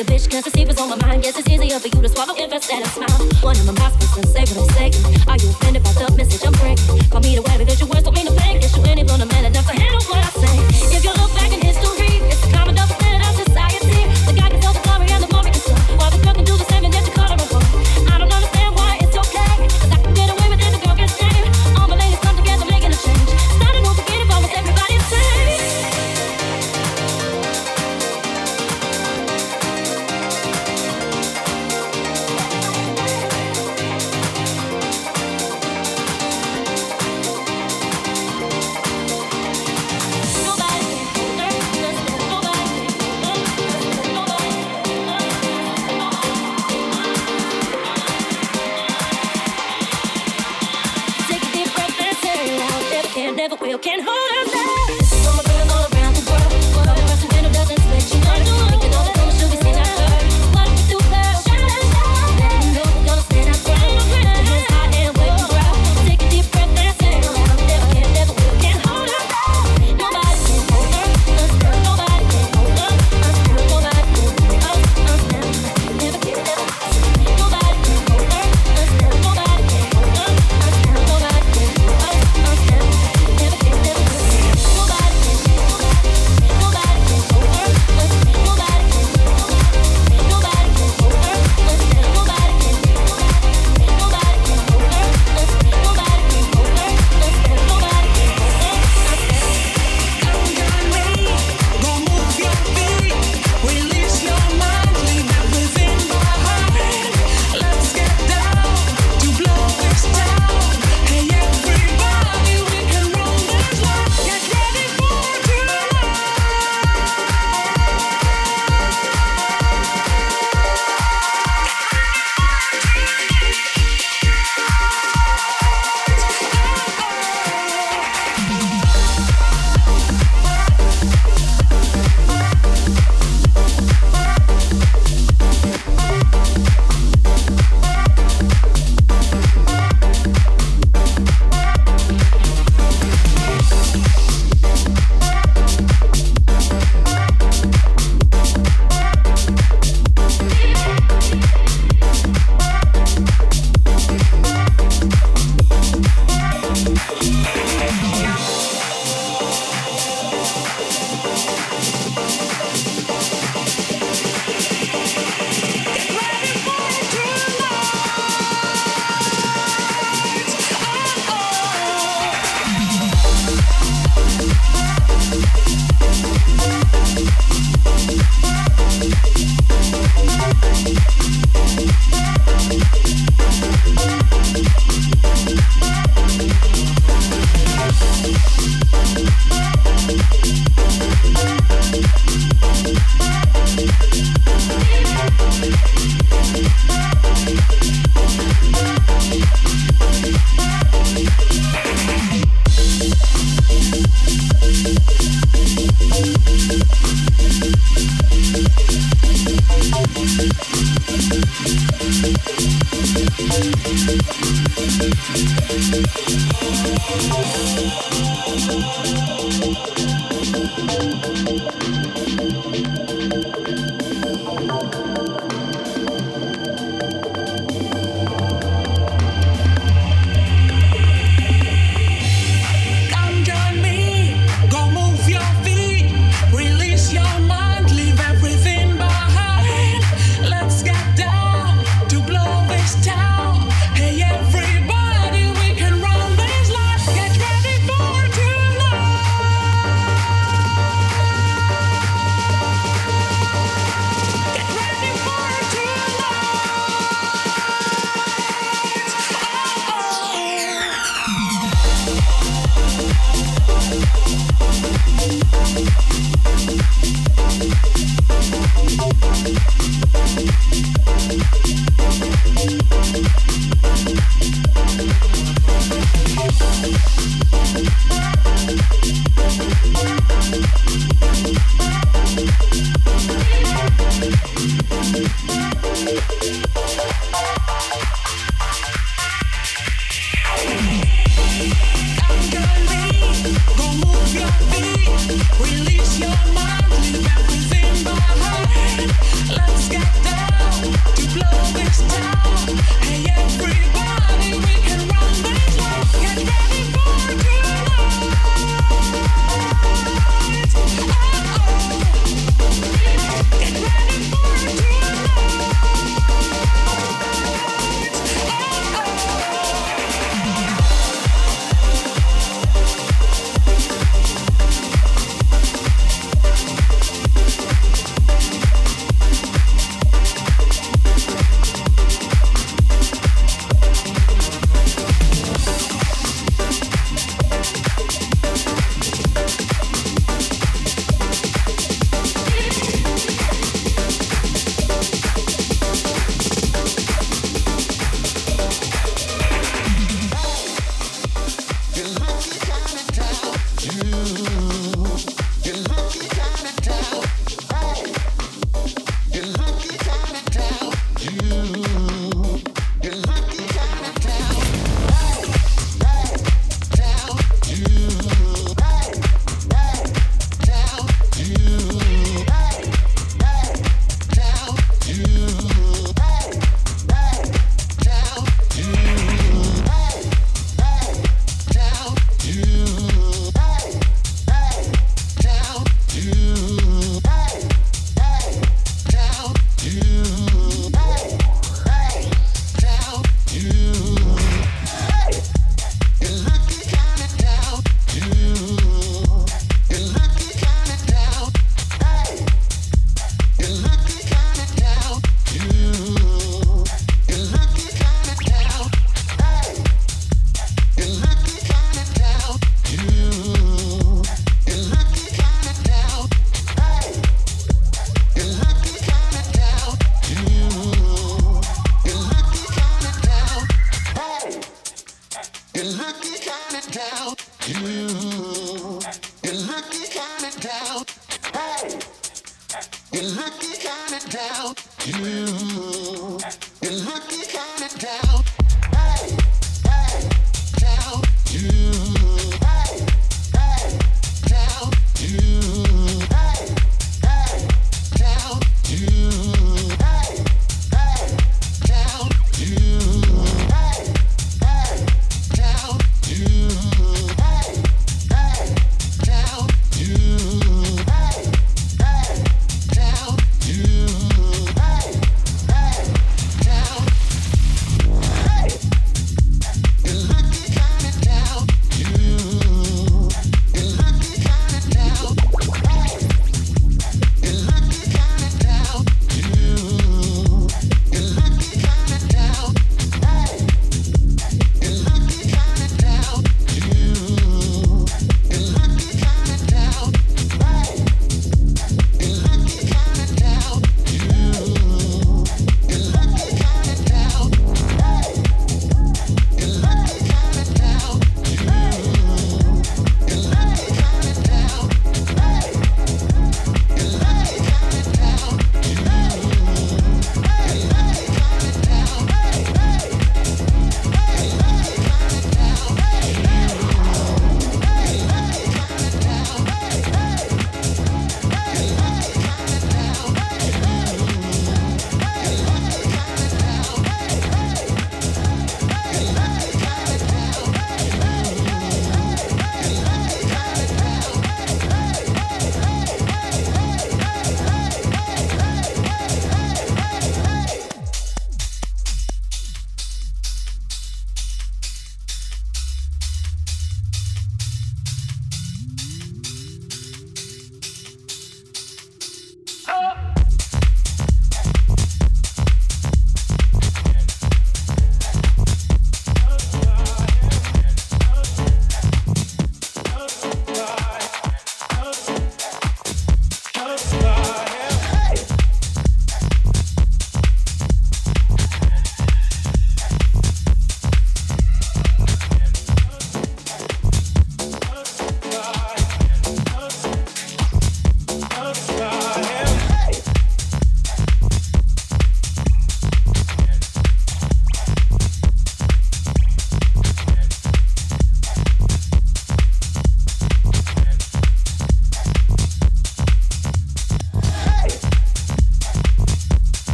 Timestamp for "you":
1.88-2.02, 5.36-5.67